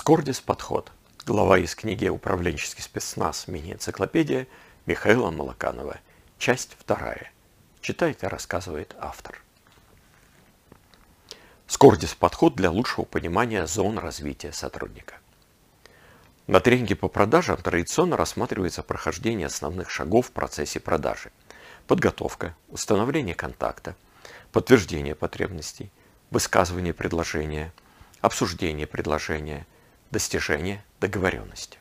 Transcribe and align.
Скордис 0.00 0.40
подход. 0.40 0.90
Глава 1.26 1.58
из 1.58 1.74
книги 1.74 2.08
«Управленческий 2.08 2.82
спецназ. 2.82 3.48
Мини-энциклопедия» 3.48 4.46
Михаила 4.86 5.30
Малаканова. 5.30 5.98
Часть 6.38 6.74
вторая. 6.80 7.30
Читает 7.82 8.24
и 8.24 8.26
рассказывает 8.26 8.96
автор. 8.98 9.42
Скордис 11.66 12.14
подход 12.14 12.56
для 12.56 12.70
лучшего 12.70 13.04
понимания 13.04 13.66
зон 13.66 13.98
развития 13.98 14.54
сотрудника. 14.54 15.16
На 16.46 16.60
тренинге 16.60 16.96
по 16.96 17.08
продажам 17.08 17.58
традиционно 17.58 18.16
рассматривается 18.16 18.82
прохождение 18.82 19.48
основных 19.48 19.90
шагов 19.90 20.28
в 20.28 20.32
процессе 20.32 20.80
продажи. 20.80 21.30
Подготовка, 21.86 22.56
установление 22.68 23.34
контакта, 23.34 23.94
подтверждение 24.50 25.14
потребностей, 25.14 25.92
высказывание 26.30 26.94
предложения, 26.94 27.70
обсуждение 28.22 28.86
предложения– 28.86 29.66
достижения 30.10 30.84
договоренности. 31.00 31.78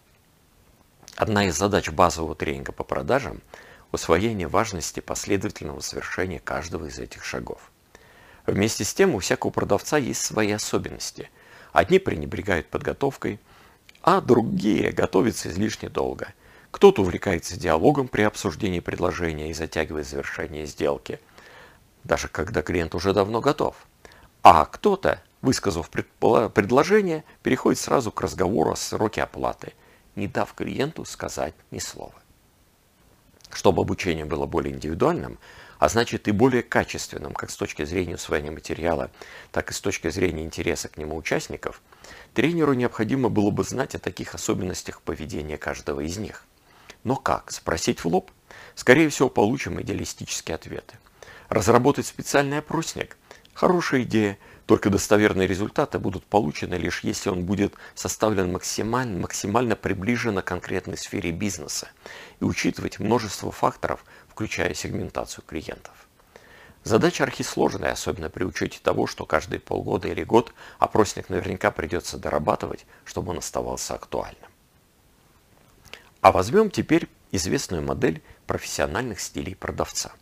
Одна 1.15 1.47
из 1.47 1.57
задач 1.57 1.89
базового 1.89 2.35
тренинга 2.35 2.71
по 2.71 2.83
продажам– 2.83 3.41
усвоение 3.91 4.47
важности 4.47 4.99
последовательного 4.99 5.79
совершения 5.79 6.39
каждого 6.39 6.85
из 6.85 6.99
этих 6.99 7.23
шагов. 7.23 7.71
Вместе 8.45 8.83
с 8.83 8.93
тем 8.93 9.15
у 9.15 9.19
всякого 9.19 9.51
продавца 9.51 9.97
есть 9.97 10.21
свои 10.21 10.51
особенности. 10.51 11.29
Одни 11.71 11.99
пренебрегают 11.99 12.67
подготовкой, 12.67 13.39
а 14.01 14.21
другие 14.21 14.91
готовятся 14.91 15.49
излишне 15.49 15.89
долго. 15.89 16.33
Кто-то 16.71 17.01
увлекается 17.01 17.59
диалогом 17.59 18.07
при 18.07 18.21
обсуждении 18.21 18.79
предложения 18.79 19.49
и 19.49 19.53
затягивает 19.53 20.07
завершение 20.07 20.65
сделки, 20.65 21.19
даже 22.03 22.27
когда 22.27 22.61
клиент 22.61 22.95
уже 22.95 23.13
давно 23.13 23.41
готов. 23.41 23.75
А 24.41 24.65
кто-то 24.65 25.21
высказав 25.41 25.89
предложение, 25.89 27.23
переходит 27.43 27.79
сразу 27.79 28.11
к 28.11 28.21
разговору 28.21 28.71
о 28.71 28.75
сроке 28.75 29.23
оплаты, 29.23 29.73
не 30.15 30.27
дав 30.27 30.53
клиенту 30.53 31.05
сказать 31.05 31.53
ни 31.71 31.79
слова. 31.79 32.13
Чтобы 33.51 33.81
обучение 33.81 34.25
было 34.25 34.45
более 34.45 34.73
индивидуальным, 34.73 35.39
а 35.79 35.87
значит 35.87 36.27
и 36.27 36.31
более 36.31 36.61
качественным, 36.61 37.33
как 37.33 37.49
с 37.49 37.55
точки 37.55 37.85
зрения 37.85 38.15
усвоения 38.15 38.51
материала, 38.51 39.09
так 39.51 39.71
и 39.71 39.73
с 39.73 39.79
точки 39.79 40.09
зрения 40.09 40.43
интереса 40.43 40.89
к 40.89 40.97
нему 40.97 41.15
участников, 41.15 41.81
тренеру 42.33 42.73
необходимо 42.73 43.29
было 43.29 43.49
бы 43.49 43.63
знать 43.63 43.95
о 43.95 43.99
таких 43.99 44.35
особенностях 44.35 45.01
поведения 45.01 45.57
каждого 45.57 46.01
из 46.01 46.17
них. 46.17 46.45
Но 47.05 47.15
как? 47.15 47.51
Спросить 47.51 48.03
в 48.03 48.07
лоб? 48.07 48.29
Скорее 48.75 49.07
всего, 49.07 49.29
получим 49.29 49.81
идеалистические 49.81 50.55
ответы. 50.55 50.97
Разработать 51.47 52.05
специальный 52.05 52.59
опросник? 52.59 53.15
Хорошая 53.53 54.03
идея, 54.03 54.37
только 54.69 54.91
достоверные 54.91 55.47
результаты 55.47 55.97
будут 55.97 56.23
получены 56.25 56.75
лишь 56.75 57.03
если 57.03 57.31
он 57.31 57.43
будет 57.43 57.73
составлен 57.95 58.51
максимально, 58.51 59.17
максимально 59.17 59.75
приближенно 59.75 60.43
конкретной 60.43 60.95
сфере 60.95 61.31
бизнеса 61.31 61.87
и 62.39 62.43
учитывать 62.43 62.99
множество 62.99 63.51
факторов, 63.51 64.05
включая 64.27 64.75
сегментацию 64.75 65.43
клиентов. 65.43 65.93
Задача 66.83 67.23
архисложная, 67.23 67.93
особенно 67.93 68.29
при 68.29 68.43
учете 68.43 68.79
того, 68.83 69.07
что 69.07 69.25
каждые 69.25 69.59
полгода 69.59 70.07
или 70.07 70.23
год 70.23 70.53
опросник 70.77 71.29
наверняка 71.29 71.71
придется 71.71 72.19
дорабатывать, 72.19 72.85
чтобы 73.05 73.31
он 73.31 73.39
оставался 73.39 73.95
актуальным. 73.95 74.51
А 76.21 76.31
возьмем 76.31 76.69
теперь 76.69 77.09
известную 77.31 77.81
модель 77.81 78.21
профессиональных 78.45 79.19
стилей 79.19 79.55
продавца– 79.55 80.11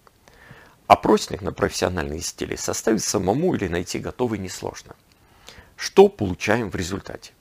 Опросник 0.88 1.42
на 1.42 1.52
профессиональные 1.52 2.22
стили 2.22 2.56
составить 2.56 3.04
самому 3.04 3.54
или 3.56 3.68
найти 3.68 4.00
готовый 4.00 4.40
несложно. 4.40 4.96
Что 5.76 6.08
получаем 6.08 6.70
в 6.70 6.76
результате? 6.76 7.34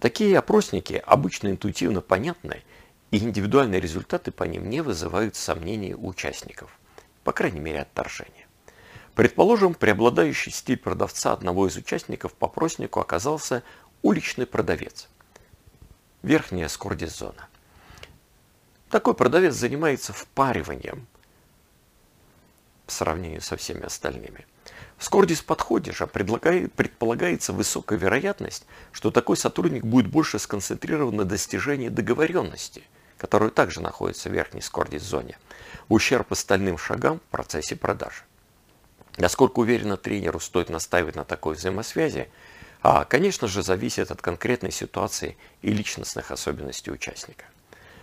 Такие 0.00 0.36
опросники 0.36 1.00
обычно 1.06 1.48
интуитивно 1.48 2.00
понятны, 2.00 2.62
и 3.12 3.18
индивидуальные 3.18 3.80
результаты 3.80 4.32
по 4.32 4.42
ним 4.44 4.68
не 4.68 4.82
вызывают 4.82 5.36
сомнений 5.36 5.94
у 5.94 6.08
участников, 6.08 6.76
по 7.22 7.32
крайней 7.32 7.60
мере 7.60 7.82
отторжения. 7.82 8.46
Предположим, 9.14 9.74
преобладающий 9.74 10.50
стиль 10.50 10.76
продавца 10.76 11.32
одного 11.32 11.68
из 11.68 11.76
участников 11.76 12.32
по 12.32 12.46
опроснику 12.46 12.98
оказался 12.98 13.62
уличный 14.02 14.46
продавец. 14.46 15.08
Верхняя 16.22 16.68
скордизона. 16.68 17.48
Такой 18.90 19.14
продавец 19.14 19.54
занимается 19.54 20.12
впариванием– 20.12 21.06
по 22.90 22.96
сравнению 22.96 23.40
со 23.40 23.56
всеми 23.56 23.84
остальными. 23.84 24.44
В 24.98 25.04
Скордис 25.04 25.42
подходе 25.42 25.92
же 25.92 26.08
предполагается 26.08 27.52
высокая 27.52 27.96
вероятность, 27.96 28.66
что 28.90 29.12
такой 29.12 29.36
сотрудник 29.36 29.84
будет 29.84 30.08
больше 30.08 30.40
сконцентрирован 30.40 31.14
на 31.14 31.24
достижении 31.24 31.88
договоренности, 31.88 32.82
которая 33.16 33.50
также 33.50 33.80
находится 33.80 34.28
в 34.28 34.32
верхней 34.32 34.60
Скордис 34.60 35.02
зоне, 35.02 35.38
в 35.88 35.94
ущерб 35.94 36.32
остальным 36.32 36.78
шагам 36.78 37.20
в 37.20 37.30
процессе 37.30 37.76
продажи. 37.76 38.24
Насколько 39.18 39.60
уверенно 39.60 39.96
тренеру 39.96 40.40
стоит 40.40 40.68
настаивать 40.68 41.14
на 41.14 41.24
такой 41.24 41.54
взаимосвязи, 41.54 42.28
а, 42.82 43.04
конечно 43.04 43.46
же, 43.46 43.62
зависит 43.62 44.10
от 44.10 44.20
конкретной 44.20 44.72
ситуации 44.72 45.36
и 45.62 45.70
личностных 45.70 46.32
особенностей 46.32 46.90
участника. 46.90 47.44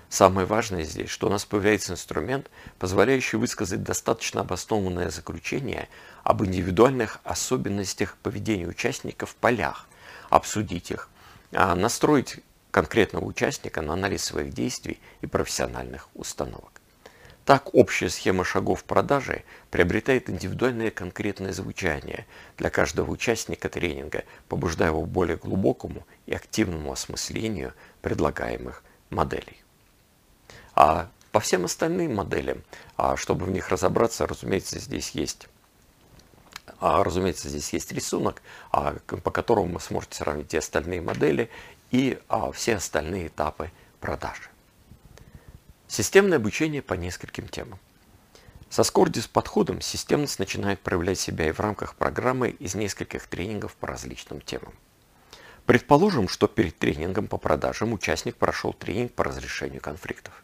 Самое 0.09 0.47
важное 0.47 0.83
здесь, 0.83 1.09
что 1.09 1.27
у 1.27 1.29
нас 1.29 1.43
появляется 1.43 1.93
инструмент, 1.93 2.49
позволяющий 2.79 3.35
высказать 3.35 3.83
достаточно 3.83 4.41
обоснованное 4.41 5.09
заключение 5.09 5.89
об 6.23 6.43
индивидуальных 6.43 7.19
особенностях 7.25 8.15
поведения 8.23 8.67
участников 8.67 9.31
в 9.31 9.35
полях, 9.35 9.87
обсудить 10.29 10.91
их, 10.91 11.09
а 11.51 11.75
настроить 11.75 12.39
конкретного 12.71 13.25
участника 13.25 13.81
на 13.81 13.93
анализ 13.93 14.23
своих 14.23 14.53
действий 14.53 14.99
и 15.21 15.27
профессиональных 15.27 16.07
установок. 16.13 16.81
Так 17.43 17.73
общая 17.73 18.09
схема 18.09 18.43
шагов 18.43 18.83
продажи 18.83 19.43
приобретает 19.71 20.29
индивидуальное 20.29 20.91
конкретное 20.91 21.53
звучание 21.53 22.25
для 22.57 22.69
каждого 22.69 23.09
участника 23.09 23.69
тренинга, 23.69 24.23
побуждая 24.49 24.89
его 24.89 25.01
к 25.03 25.07
более 25.07 25.37
глубокому 25.37 26.05
и 26.25 26.33
активному 26.33 26.91
осмыслению 26.91 27.73
предлагаемых 28.01 28.83
моделей. 29.09 29.63
А 30.79 31.09
по 31.31 31.39
всем 31.39 31.65
остальным 31.65 32.17
моделям, 32.17 32.61
а 32.97 33.17
чтобы 33.17 33.45
в 33.45 33.49
них 33.49 33.69
разобраться, 33.69 34.27
разумеется, 34.27 34.77
здесь 34.77 35.09
есть 35.09 35.47
а, 36.79 37.03
разумеется, 37.03 37.49
здесь 37.49 37.73
есть 37.73 37.91
рисунок, 37.91 38.43
а, 38.71 38.95
по 39.23 39.31
которому 39.31 39.73
вы 39.73 39.79
сможете 39.79 40.17
сравнить 40.17 40.53
и 40.53 40.57
остальные 40.57 41.01
модели 41.01 41.49
и 41.89 42.19
все 42.53 42.75
остальные 42.75 43.27
этапы 43.27 43.71
продажи. 43.99 44.49
Системное 45.87 46.37
обучение 46.37 46.83
по 46.83 46.93
нескольким 46.93 47.47
темам. 47.47 47.79
Со 48.69 48.83
Скордис 48.83 49.25
подходом 49.25 49.81
системность 49.81 50.37
начинает 50.37 50.79
проявлять 50.81 51.19
себя 51.19 51.49
и 51.49 51.53
в 51.53 51.59
рамках 51.59 51.95
программы 51.95 52.49
из 52.49 52.75
нескольких 52.75 53.25
тренингов 53.25 53.75
по 53.77 53.87
различным 53.87 54.41
темам. 54.41 54.75
Предположим, 55.65 56.27
что 56.27 56.47
перед 56.47 56.77
тренингом 56.77 57.27
по 57.27 57.37
продажам 57.37 57.93
участник 57.93 58.35
прошел 58.35 58.73
тренинг 58.73 59.13
по 59.13 59.23
разрешению 59.23 59.81
конфликтов. 59.81 60.43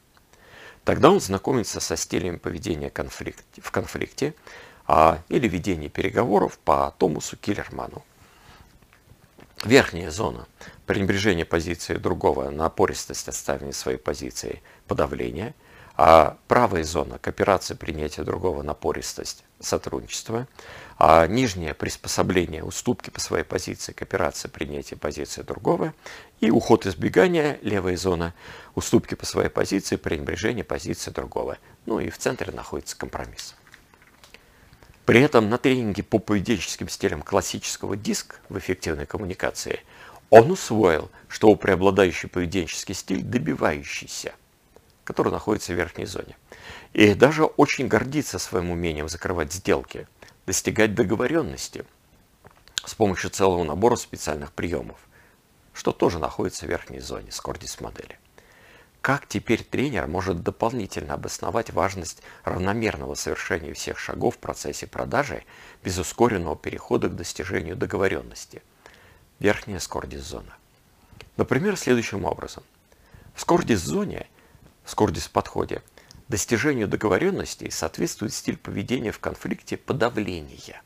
Тогда 0.83 1.11
он 1.11 1.21
знакомится 1.21 1.79
со 1.79 1.95
стилями 1.95 2.37
поведения 2.37 2.89
конфликт, 2.89 3.45
в 3.61 3.71
конфликте 3.71 4.33
а, 4.85 5.21
или 5.29 5.47
ведения 5.47 5.89
переговоров 5.89 6.59
по 6.59 6.93
Томасу 6.97 7.37
Киллерману. 7.37 8.03
Верхняя 9.63 10.11
зона– 10.11 10.45
пренебрежение 10.85 11.45
позиции 11.45 11.95
другого, 11.95 12.49
напористость 12.49 13.29
отставления 13.29 13.71
своей 13.71 13.97
позиции, 13.97 14.61
подавление. 14.87 15.55
А 15.95 16.37
правая 16.47 16.83
зона– 16.83 17.19
кооперация, 17.21 17.77
принятие 17.77 18.25
другого, 18.25 18.63
напористость, 18.63 19.43
сотрудничество. 19.59 20.47
А 20.97 21.27
нижнее– 21.27 21.73
приспособление, 21.75 22.63
уступки 22.63 23.11
по 23.11 23.19
своей 23.19 23.43
позиции, 23.43 23.93
кооперация, 23.93 24.49
принятие 24.49 24.97
позиции 24.97 25.43
другого. 25.43 25.93
И 26.39 26.49
уход 26.49 26.87
избегания, 26.87 27.59
левая 27.61 27.95
зона, 27.95 28.33
уступки 28.73 29.13
по 29.13 29.25
своей 29.25 29.49
позиции, 29.49 29.95
пренебрежение 29.95 30.63
позиции 30.63 31.11
другого. 31.11 31.57
Ну 31.85 31.99
и 31.99 32.09
в 32.09 32.17
центре 32.17 32.51
находится 32.51 32.97
компромисс. 32.97 33.53
При 35.05 35.21
этом 35.21 35.49
на 35.49 35.57
тренинге 35.57 36.01
по 36.01 36.17
поведенческим 36.17 36.89
стилям 36.89 37.21
классического 37.21 37.95
диск 37.95 38.39
в 38.49 38.57
эффективной 38.57 39.05
коммуникации 39.05 39.81
он 40.29 40.49
усвоил, 40.49 41.11
что 41.27 41.49
у 41.49 41.55
преобладающий 41.55 42.29
поведенческий 42.29 42.95
стиль 42.95 43.21
добивающийся, 43.21 44.33
который 45.03 45.31
находится 45.31 45.73
в 45.73 45.75
верхней 45.75 46.05
зоне. 46.05 46.37
И 46.93 47.13
даже 47.13 47.45
очень 47.45 47.87
гордится 47.87 48.39
своим 48.39 48.71
умением 48.71 49.09
закрывать 49.09 49.53
сделки, 49.53 50.07
достигать 50.45 50.95
договоренности 50.95 51.85
с 52.85 52.95
помощью 52.95 53.29
целого 53.29 53.63
набора 53.63 53.95
специальных 53.95 54.51
приемов– 54.51 54.97
что 55.73 55.91
тоже 55.91 56.19
находится 56.19 56.65
в 56.65 56.69
верхней 56.69 56.99
зоне 56.99 57.31
Скордис 57.31 57.81
модели. 57.81 58.19
Как 59.01 59.27
теперь 59.27 59.63
тренер 59.63 60.07
может 60.07 60.43
дополнительно 60.43 61.15
обосновать 61.15 61.71
важность 61.71 62.21
равномерного 62.45 63.15
совершения 63.15 63.73
всех 63.73 63.99
шагов 63.99 64.35
в 64.35 64.37
процессе 64.37 64.87
продажи 64.87 65.43
без 65.83 65.97
ускоренного 65.97 66.55
перехода 66.55 67.09
к 67.09 67.15
достижению 67.15 67.75
договоренности? 67.75 68.61
Верхняя 69.39 69.79
скордис 69.79 70.21
зона. 70.21 70.55
Например, 71.35 71.75
следующим 71.75 72.23
образом. 72.23 72.63
В 73.35 73.41
скордис-зоне, 74.85 74.85
в 74.85 74.89
скордис-подходе, 74.89 75.81
достижению 76.27 76.87
договоренностей 76.87 77.69
соответствует 77.69 78.33
стиль 78.33 78.57
поведения 78.57 79.11
в 79.11 79.19
конфликте 79.19 79.77
подавления. 79.77 80.81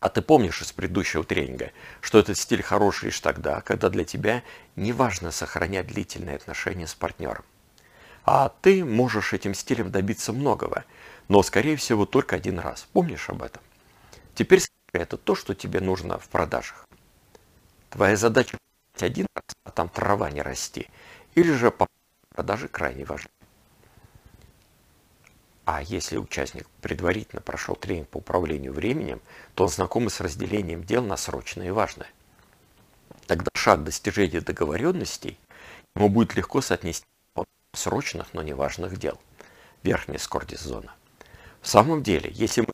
А 0.00 0.08
ты 0.08 0.20
помнишь 0.20 0.60
из 0.62 0.72
предыдущего 0.72 1.22
тренинга, 1.22 1.70
что 2.00 2.18
этот 2.18 2.36
стиль 2.36 2.62
хороший 2.62 3.06
лишь 3.06 3.20
тогда, 3.20 3.60
когда 3.60 3.88
для 3.88 4.04
тебя 4.04 4.42
не 4.74 4.92
важно 4.92 5.30
сохранять 5.30 5.86
длительные 5.86 6.36
отношения 6.36 6.86
с 6.86 6.94
партнером. 6.94 7.44
А 8.24 8.48
ты 8.48 8.84
можешь 8.84 9.32
этим 9.32 9.54
стилем 9.54 9.90
добиться 9.90 10.32
многого, 10.32 10.84
но, 11.28 11.42
скорее 11.42 11.76
всего, 11.76 12.04
только 12.04 12.36
один 12.36 12.58
раз. 12.58 12.86
Помнишь 12.92 13.28
об 13.30 13.42
этом? 13.42 13.62
Теперь 14.34 14.60
это 14.92 15.16
то, 15.16 15.34
что 15.34 15.54
тебе 15.54 15.80
нужно 15.80 16.18
в 16.18 16.28
продажах. 16.28 16.86
Твоя 17.90 18.16
задача 18.16 18.58
один 19.00 19.26
раз, 19.34 19.44
а 19.64 19.70
там 19.70 19.88
трава 19.88 20.30
не 20.30 20.42
расти. 20.42 20.88
Или 21.34 21.52
же 21.52 21.70
по 21.70 21.86
продаже 22.32 22.68
крайне 22.68 23.04
важны. 23.04 23.30
А 25.64 25.80
если 25.82 26.16
участник 26.16 26.66
предварительно 26.80 27.40
прошел 27.40 27.76
тренинг 27.76 28.08
по 28.08 28.18
управлению 28.18 28.72
временем, 28.72 29.20
то 29.54 29.64
он 29.64 29.70
знаком 29.70 30.10
с 30.10 30.20
разделением 30.20 30.82
дел 30.82 31.04
на 31.04 31.16
срочное 31.16 31.68
и 31.68 31.70
важное. 31.70 32.08
Тогда 33.26 33.50
шаг 33.54 33.84
достижения 33.84 34.40
договоренностей 34.40 35.38
ему 35.94 36.08
будет 36.08 36.34
легко 36.34 36.60
соотнести 36.60 37.06
срочных, 37.72 38.34
но 38.34 38.42
не 38.42 38.54
важных 38.54 38.98
дел. 38.98 39.20
Верхняя 39.82 40.18
скордис-зона. 40.18 40.92
В 41.60 41.68
самом 41.68 42.02
деле, 42.02 42.30
если 42.32 42.62
мы 42.62 42.68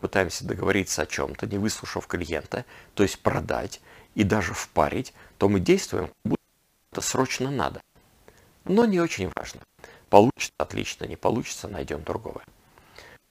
пытаемся 0.00 0.46
договориться 0.46 1.02
о 1.02 1.06
чем-то, 1.06 1.46
не 1.46 1.58
выслушав 1.58 2.06
клиента, 2.06 2.64
то 2.94 3.02
есть 3.02 3.20
продать 3.20 3.80
и 4.14 4.22
даже 4.22 4.54
впарить, 4.54 5.12
то 5.38 5.48
мы 5.48 5.60
действуем, 5.60 6.12
будто 6.24 7.00
срочно 7.00 7.50
надо. 7.50 7.80
Но 8.68 8.84
не 8.84 9.00
очень 9.00 9.30
важно. 9.34 9.60
Получится 10.10 10.52
отлично, 10.58 11.06
не 11.06 11.16
получится, 11.16 11.68
найдем 11.68 12.04
другого. 12.04 12.42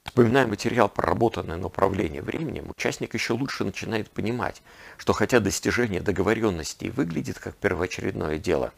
Вспоминая 0.04 0.48
материал, 0.48 0.90
проработанный 0.90 1.58
на 1.58 1.68
управление 1.68 2.22
временем, 2.22 2.72
участник 2.76 3.14
еще 3.14 3.34
лучше 3.34 3.64
начинает 3.64 4.10
понимать, 4.10 4.62
что 4.98 5.14
хотя 5.14 5.40
достижение 5.40 6.02
договоренностей 6.02 6.90
выглядит 6.90 7.40
как 7.40 7.56
первоочередное 7.56 8.38
дело, 8.38 8.74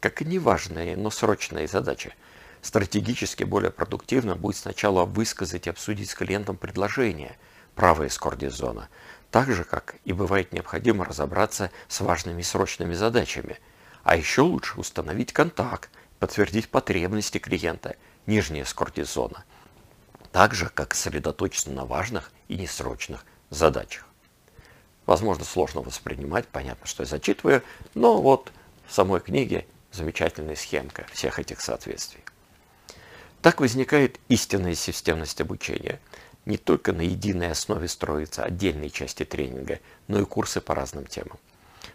как 0.00 0.22
и 0.22 0.24
неважная, 0.24 0.96
но 0.96 1.10
срочная 1.10 1.68
задача, 1.68 2.14
стратегически 2.62 3.44
более 3.44 3.70
продуктивно 3.70 4.34
будет 4.34 4.56
сначала 4.56 5.04
высказать 5.04 5.66
и 5.66 5.70
обсудить 5.70 6.10
с 6.10 6.14
клиентом 6.14 6.56
предложение, 6.56 7.36
правая 7.74 8.08
скордизона, 8.08 8.88
так 9.30 9.52
же, 9.52 9.64
как 9.64 9.96
и 10.04 10.12
бывает 10.12 10.52
необходимо 10.52 11.04
разобраться 11.04 11.70
с 11.86 12.00
важными 12.00 12.42
срочными 12.42 12.94
задачами. 12.94 13.58
А 14.02 14.16
еще 14.16 14.42
лучше 14.42 14.78
установить 14.78 15.32
контакт, 15.32 15.90
подтвердить 16.18 16.68
потребности 16.68 17.38
клиента, 17.38 17.96
нижняя 18.26 18.64
скортизона. 18.64 19.44
Так 20.32 20.54
же, 20.54 20.70
как 20.72 20.94
сосредоточиться 20.94 21.70
на 21.70 21.84
важных 21.84 22.32
и 22.48 22.56
несрочных 22.56 23.24
задачах. 23.50 24.06
Возможно, 25.06 25.44
сложно 25.44 25.82
воспринимать, 25.82 26.46
понятно, 26.48 26.86
что 26.86 27.02
я 27.02 27.06
зачитываю, 27.06 27.62
но 27.94 28.20
вот 28.20 28.52
в 28.86 28.92
самой 28.92 29.20
книге 29.20 29.66
замечательная 29.90 30.56
схемка 30.56 31.06
всех 31.12 31.38
этих 31.38 31.60
соответствий. 31.60 32.22
Так 33.42 33.60
возникает 33.60 34.20
истинная 34.28 34.74
системность 34.74 35.40
обучения– 35.40 36.00
не 36.44 36.56
только 36.56 36.92
на 36.92 37.02
единой 37.02 37.50
основе 37.50 37.88
строятся 37.88 38.44
отдельные 38.44 38.90
части 38.90 39.24
тренинга, 39.24 39.78
но 40.08 40.20
и 40.20 40.24
курсы 40.24 40.60
по 40.60 40.74
разным 40.74 41.06
темам. 41.06 41.38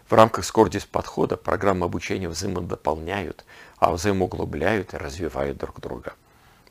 В 0.08 0.14
рамках 0.14 0.46
Скордис 0.46 0.86
подхода 0.86 1.36
программы 1.36 1.84
обучения 1.84 2.30
взаимодополняют, 2.30 3.44
а 3.76 3.92
взаимоуглубляют 3.92 4.94
и 4.94 4.96
развивают 4.96 5.58
друг 5.58 5.80
друга. 5.80 6.14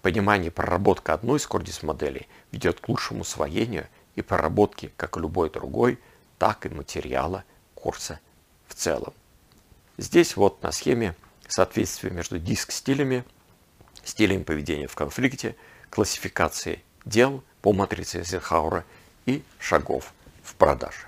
Понимание 0.01 0.47
и 0.47 0.51
проработка 0.51 1.13
одной 1.13 1.39
Скордис 1.39 1.83
модели 1.83 2.27
ведет 2.51 2.79
к 2.79 2.89
лучшему 2.89 3.21
усвоению 3.21 3.87
и 4.15 4.23
проработке 4.23 4.91
как 4.97 5.17
любой 5.17 5.51
другой, 5.51 5.99
так 6.39 6.65
и 6.65 6.69
материала 6.69 7.43
курса 7.75 8.19
в 8.67 8.73
целом. 8.73 9.13
Здесь 9.99 10.35
вот 10.35 10.63
на 10.63 10.71
схеме 10.71 11.15
соответствие 11.47 12.11
между 12.11 12.39
диск-стилями, 12.39 13.23
стилями 14.03 14.41
поведения 14.41 14.87
в 14.87 14.95
конфликте, 14.95 15.55
классификацией 15.91 16.83
дел 17.05 17.43
по 17.61 17.71
матрице 17.71 18.19
Эйзенхауэра 18.19 18.83
и 19.27 19.43
шагов 19.59 20.11
в 20.41 20.55
продаже. 20.55 21.05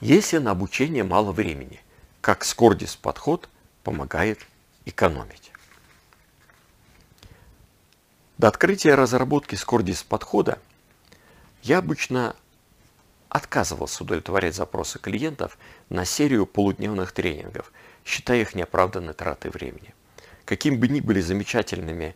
Если 0.00 0.38
на 0.38 0.50
обучение 0.50 1.04
мало 1.04 1.32
времени, 1.32 1.80
как 2.20 2.44
Скордис 2.44 2.96
подход 2.96 3.48
помогает 3.82 4.40
экономить. 4.84 5.52
До 8.36 8.48
открытия 8.48 8.94
разработки 8.94 9.54
Скордис 9.54 10.02
подхода 10.02 10.58
я 11.62 11.78
обычно 11.78 12.36
отказывался 13.30 14.04
удовлетворять 14.04 14.54
запросы 14.54 14.98
клиентов 14.98 15.56
на 15.88 16.04
серию 16.04 16.46
полудневных 16.46 17.12
тренингов, 17.12 17.72
считая 18.04 18.42
их 18.42 18.54
неоправданной 18.54 19.14
тратой 19.14 19.50
времени. 19.50 19.94
Каким 20.44 20.78
бы 20.78 20.88
ни 20.88 21.00
были 21.00 21.20
замечательными 21.20 22.14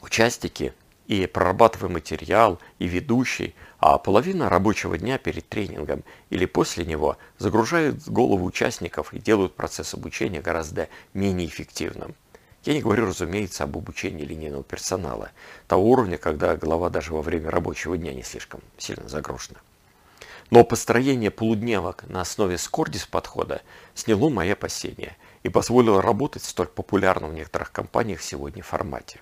участники 0.00 0.74
и 1.06 1.26
прорабатывая 1.26 1.90
материал, 1.90 2.58
и 2.78 2.86
ведущий, 2.86 3.54
а 3.78 3.98
половина 3.98 4.48
рабочего 4.48 4.96
дня 4.96 5.18
перед 5.18 5.48
тренингом 5.48 6.02
или 6.30 6.46
после 6.46 6.84
него 6.84 7.18
загружают 7.38 8.08
голову 8.08 8.44
участников 8.46 9.12
и 9.12 9.18
делают 9.18 9.54
процесс 9.54 9.94
обучения 9.94 10.40
гораздо 10.40 10.88
менее 11.12 11.48
эффективным. 11.48 12.14
Я 12.64 12.72
не 12.72 12.80
говорю, 12.80 13.06
разумеется, 13.06 13.64
об 13.64 13.76
обучении 13.76 14.24
линейного 14.24 14.64
персонала, 14.64 15.30
того 15.68 15.90
уровня, 15.90 16.16
когда 16.16 16.56
голова 16.56 16.88
даже 16.88 17.12
во 17.12 17.20
время 17.20 17.50
рабочего 17.50 17.98
дня 17.98 18.14
не 18.14 18.22
слишком 18.22 18.60
сильно 18.78 19.06
загружена. 19.06 19.58
Но 20.50 20.64
построение 20.64 21.30
полудневок 21.30 22.04
на 22.08 22.22
основе 22.22 22.56
скордис 22.56 23.06
подхода 23.06 23.60
сняло 23.94 24.30
мои 24.30 24.50
опасения 24.50 25.16
и 25.42 25.50
позволило 25.50 26.00
работать 26.00 26.42
в 26.42 26.48
столь 26.48 26.68
популярном 26.68 27.30
в 27.30 27.34
некоторых 27.34 27.70
компаниях 27.70 28.22
сегодня 28.22 28.62
формате. 28.62 29.20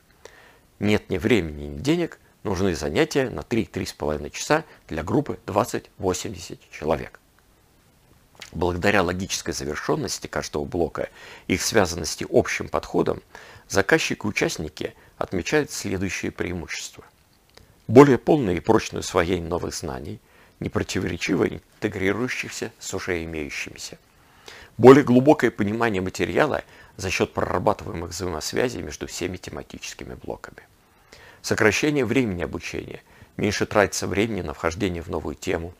Нет 0.83 1.11
ни 1.11 1.17
времени, 1.17 1.67
ни 1.67 1.79
денег, 1.79 2.19
нужны 2.43 2.75
занятия 2.75 3.31
на 3.31 3.43
3-3,5 3.43 4.31
часа 4.31 4.65
для 4.89 5.05
группы 5.05 5.39
20-80 5.47 6.59
человек. 6.73 7.21
Благодаря 8.51 9.05
логической 9.05 9.55
завершенности 9.55 10.27
каждого 10.27 10.65
блока 10.65 11.09
и 11.47 11.55
их 11.55 11.63
связанности 11.63 12.27
общим 12.29 12.69
подходом, 12.69 13.23
заказчики 13.69 14.23
и 14.25 14.27
участники 14.27 14.95
отмечают 15.19 15.71
следующие 15.71 16.33
преимущества. 16.33 17.05
Более 17.87 18.19
полное 18.19 18.57
и 18.57 18.61
прочное 18.61 19.03
усвоение 19.03 19.49
новых 19.49 19.77
знаний, 19.77 20.19
непротиворечиво 20.59 21.47
интегрирующихся 21.47 22.73
с 22.81 22.93
уже 22.93 23.23
имеющимися. 23.23 23.99
Более 24.79 25.05
глубокое 25.05 25.53
понимание 25.53 26.03
материала 26.03 26.65
за 26.97 27.09
счет 27.09 27.33
прорабатываемых 27.33 28.11
взаимосвязей 28.11 28.83
между 28.83 29.07
всеми 29.07 29.37
тематическими 29.37 30.15
блоками. 30.15 30.65
Сокращение 31.43 32.05
времени 32.05 32.45
обучения. 32.45 33.03
Меньше 33.37 33.67
тратится 33.67 34.07
времени 34.07 34.43
на 34.43 34.55
вхождение 34.55 35.03
в 35.03 35.09
новую 35.09 35.35
тему. 35.35 35.75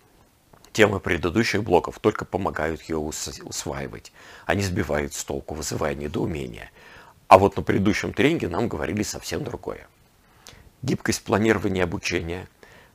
Темы 0.73 0.99
предыдущих 0.99 1.63
блоков 1.63 2.01
только 2.01 2.25
помогают 2.25 2.83
ее 2.83 2.97
усваивать. 2.97 4.13
Они 4.45 4.63
сбивают 4.63 5.15
с 5.15 5.23
толку, 5.23 5.55
вызывая 5.55 5.95
недоумение. 5.95 6.71
А 7.29 7.39
вот 7.39 7.57
на 7.57 7.63
предыдущем 7.63 8.13
тренинге 8.13 8.49
нам 8.49 8.69
говорили 8.69 9.05
совсем 9.05 9.45
другое. 9.45 9.87
Гибкость 10.83 11.23
планирования 11.23 11.85
обучения. 11.85 12.49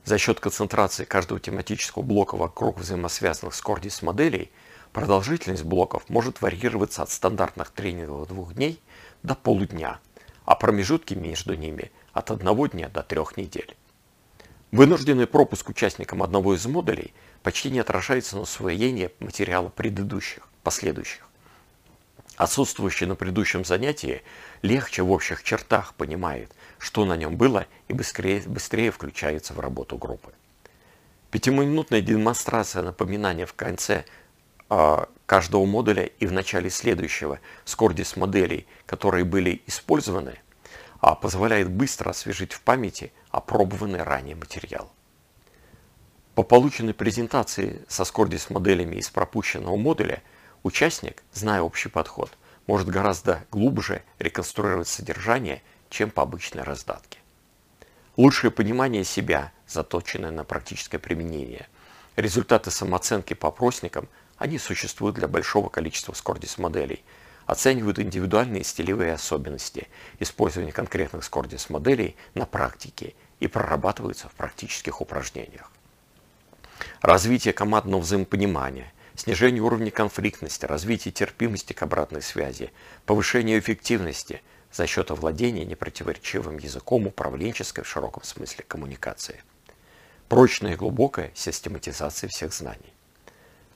За 0.04 0.18
счет 0.18 0.38
концентрации 0.38 1.04
каждого 1.04 1.40
тематического 1.40 2.02
блока 2.02 2.36
вокруг 2.36 2.78
взаимосвязанных 2.78 3.54
с 3.54 3.62
Cordis 3.62 4.04
моделей 4.04 4.50
продолжительность 4.92 5.64
блоков 5.64 6.08
может 6.10 6.42
варьироваться 6.42 7.02
от 7.02 7.10
стандартных 7.10 7.70
тренингов 7.70 8.28
двух 8.28 8.54
дней 8.54 8.82
до 9.22 9.34
полудня, 9.34 10.00
а 10.44 10.54
промежутки 10.54 11.14
между 11.14 11.54
ними 11.54 11.90
от 12.18 12.32
одного 12.32 12.66
дня 12.66 12.88
до 12.88 13.02
трех 13.02 13.36
недель. 13.36 13.76
Вынужденный 14.72 15.26
пропуск 15.26 15.68
участникам 15.68 16.22
одного 16.22 16.54
из 16.54 16.66
модулей 16.66 17.14
почти 17.42 17.70
не 17.70 17.78
отражается 17.78 18.36
на 18.36 18.42
усвоении 18.42 19.10
материала 19.20 19.68
предыдущих, 19.68 20.48
последующих. 20.62 21.26
Отсутствующий 22.36 23.06
на 23.06 23.14
предыдущем 23.14 23.64
занятии 23.64 24.22
легче 24.62 25.02
в 25.02 25.10
общих 25.10 25.42
чертах 25.42 25.94
понимает, 25.94 26.52
что 26.78 27.04
на 27.04 27.16
нем 27.16 27.36
было 27.36 27.66
и 27.86 27.92
быстрее, 27.92 28.42
быстрее 28.46 28.90
включается 28.90 29.54
в 29.54 29.60
работу 29.60 29.96
группы. 29.96 30.32
Пятиминутная 31.30 32.00
демонстрация 32.00 32.82
напоминания 32.82 33.46
в 33.46 33.54
конце 33.54 34.04
э, 34.70 35.04
каждого 35.26 35.64
модуля 35.66 36.04
и 36.04 36.26
в 36.26 36.32
начале 36.32 36.68
следующего 36.70 37.38
с 37.64 37.74
кордис 37.76 38.16
моделей, 38.16 38.66
которые 38.86 39.24
были 39.24 39.62
использованы– 39.66 40.40
позволяет 41.14 41.70
быстро 41.70 42.10
освежить 42.10 42.52
в 42.52 42.60
памяти 42.60 43.12
опробованный 43.30 44.02
ранее 44.02 44.34
материал. 44.34 44.90
По 46.34 46.42
полученной 46.42 46.94
презентации 46.94 47.84
со 47.88 48.04
Скордис 48.04 48.50
моделями 48.50 48.96
из 48.96 49.10
пропущенного 49.10 49.76
модуля 49.76 50.22
участник, 50.62 51.22
зная 51.32 51.62
общий 51.62 51.88
подход, 51.88 52.36
может 52.66 52.88
гораздо 52.88 53.44
глубже 53.50 54.02
реконструировать 54.18 54.88
содержание, 54.88 55.62
чем 55.90 56.10
по 56.10 56.22
обычной 56.22 56.62
раздатке. 56.62 57.18
Лучшее 58.16 58.50
понимание 58.50 59.04
себя, 59.04 59.52
заточенное 59.66 60.30
на 60.30 60.44
практическое 60.44 60.98
применение. 60.98 61.68
Результаты 62.16 62.70
самооценки 62.70 63.34
по 63.34 63.48
опросникам, 63.48 64.08
они 64.36 64.58
существуют 64.58 65.16
для 65.16 65.28
большого 65.28 65.68
количества 65.68 66.12
Скордис 66.12 66.58
моделей– 66.58 67.04
оценивают 67.48 67.98
индивидуальные 67.98 68.62
стилевые 68.62 69.14
особенности 69.14 69.88
использования 70.20 70.70
конкретных 70.70 71.24
Скордис 71.24 71.70
моделей 71.70 72.14
на 72.34 72.44
практике 72.44 73.14
и 73.40 73.46
прорабатываются 73.46 74.28
в 74.28 74.32
практических 74.32 75.00
упражнениях. 75.00 75.72
Развитие 77.00 77.54
командного 77.54 78.02
взаимопонимания, 78.02 78.92
снижение 79.16 79.62
уровня 79.62 79.90
конфликтности, 79.90 80.66
развитие 80.66 81.10
терпимости 81.10 81.72
к 81.72 81.82
обратной 81.82 82.20
связи, 82.20 82.70
повышение 83.06 83.58
эффективности 83.58 84.42
за 84.70 84.86
счет 84.86 85.10
овладения 85.10 85.64
непротиворечивым 85.64 86.58
языком 86.58 87.06
управленческой 87.06 87.82
в 87.82 87.88
широком 87.88 88.24
смысле 88.24 88.66
коммуникации. 88.68 89.42
Прочная 90.28 90.74
и 90.74 90.76
глубокая 90.76 91.32
систематизация 91.34 92.28
всех 92.28 92.52
знаний. 92.52 92.92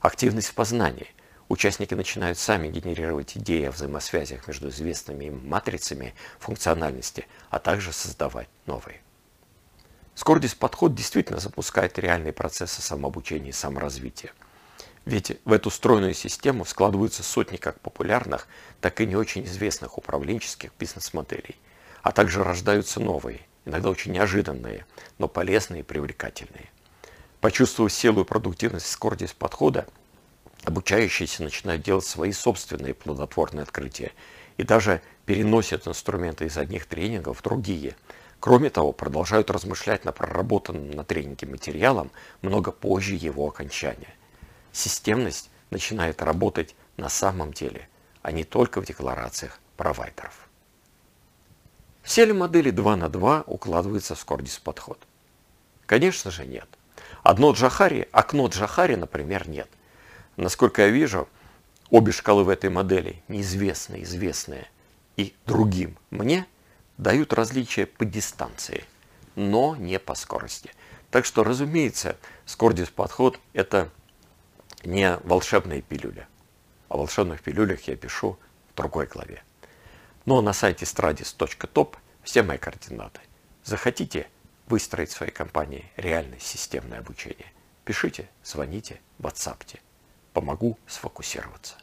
Активность 0.01 0.49
в 0.49 0.55
познании– 0.55 1.09
Участники 1.53 1.93
начинают 1.93 2.39
сами 2.39 2.69
генерировать 2.69 3.37
идеи 3.37 3.65
о 3.67 3.73
взаимосвязях 3.73 4.49
между 4.49 4.71
известными 4.71 5.27
им 5.27 5.47
матрицами 5.47 6.15
функциональности, 6.39 7.27
а 7.51 7.59
также 7.59 7.93
создавать 7.93 8.49
новые. 8.65 9.03
Скордис 10.15 10.55
подход 10.55 10.95
действительно 10.95 11.41
запускает 11.41 11.99
реальные 11.99 12.33
процессы 12.33 12.81
самообучения 12.81 13.51
и 13.51 13.53
саморазвития. 13.53 14.33
Ведь 15.05 15.39
в 15.45 15.53
эту 15.53 15.69
стройную 15.69 16.15
систему 16.15 16.65
складываются 16.65 17.23
сотни 17.23 17.59
как 17.59 17.81
популярных, 17.81 18.49
так 18.81 19.03
и 19.03 19.07
не 19.07 19.15
очень 19.15 19.45
известных 19.45 19.99
управленческих 19.99 20.71
бизнес-моделей, 20.79 21.57
а 22.01 22.13
также 22.13 22.43
рождаются 22.43 22.99
новые, 22.99 23.41
иногда 23.67 23.91
очень 23.91 24.13
неожиданные, 24.13 24.87
но 25.19 25.29
полезные 25.29 25.81
и 25.81 25.85
привлекательные. 25.85 26.71
Почувствовав 27.43 27.93
силу 27.93 28.23
и 28.23 28.25
продуктивность 28.25 28.91
Скордис 28.91 29.35
подхода, 29.35 29.87
обучающиеся 30.65 31.43
начинают 31.43 31.83
делать 31.83 32.07
свои 32.07 32.33
собственные 32.33 32.95
плодотворные 32.95 33.63
открытия 33.63 34.13
и 34.57 34.63
даже 34.63 35.03
переносят 35.27 35.89
инструменты 35.89 36.47
из 36.47 36.57
одних 36.57 36.87
тренингов 36.87 37.39
в 37.39 37.43
другие. 37.43 37.97
Кроме 38.41 38.71
того, 38.71 38.93
продолжают 38.93 39.51
размышлять 39.51 40.05
на 40.05 40.13
проработанном 40.13 40.91
на 40.91 41.05
тренинге 41.05 41.47
материалом 41.47 42.11
много 42.43 42.73
позже 42.73 43.15
его 43.15 43.47
окончания. 43.47 44.15
Системность 44.73 45.51
начинает 45.71 46.23
работать 46.23 46.75
на 46.97 47.09
самом 47.09 47.53
деле, 47.53 47.89
а 48.23 48.33
не 48.33 48.45
только 48.45 48.81
в 48.81 48.87
декларациях 48.87 49.59
провайдеров. 49.77 50.49
Все 52.03 52.25
ли 52.25 52.33
модели 52.33 52.71
2 52.71 52.97
на 52.97 53.09
2 53.09 53.45
укладываются 53.47 54.17
в 54.17 54.19
Скордис 54.19 54.59
подход? 54.59 54.99
Конечно 55.87 56.31
же 56.33 56.45
нет. 56.45 56.69
Одно 57.23 57.53
Джахари, 57.53 58.09
окно 58.11 58.49
Джахари, 58.49 58.97
например, 58.97 59.49
нет– 59.49 59.69
Насколько 60.37 60.83
я 60.83 60.89
вижу, 60.89 61.29
обе 61.91 62.11
шкалы 62.11 62.45
в 62.45 62.49
этой 62.49 62.71
модели, 62.71 63.23
неизвестные, 63.29 64.03
известные 64.05 64.67
и 65.17 65.35
другим 65.47 65.99
мне, 66.11 66.47
дают 66.97 67.35
различия 67.35 67.87
по 67.87 68.05
дистанции, 68.05 68.85
но 69.35 69.77
не 69.77 69.99
по 69.99 70.15
скорости. 70.15 70.71
Так 71.11 71.27
что, 71.27 71.45
разумеется, 71.45 72.17
Скордис 72.47 72.89
подход– 72.89 73.39
это 73.53 73.91
не 74.85 75.19
волшебная 75.19 75.83
пилюля. 75.83 76.27
О 76.89 76.97
волшебных 76.97 77.43
пилюлях 77.43 77.83
я 77.83 77.97
пишу 77.97 78.39
в 78.73 78.77
другой 78.77 79.07
главе. 79.07 79.43
Но 80.25 80.41
на 80.41 80.55
сайте 80.55 80.87
stradis.top 80.87 81.97
все 82.23 82.43
мои 82.43 82.57
координаты. 82.57 83.21
Захотите 83.65 84.29
выстроить 84.67 85.11
в 85.11 85.17
своей 85.17 85.33
компании 85.33 85.91
реальное 85.97 86.39
системное 86.39 87.01
обучение? 87.01 87.53
Пишите, 87.85 88.31
звоните, 88.43 89.01
ватсапте 89.19 89.81
помогу 90.33 90.79
сфокусироваться. 90.87 91.77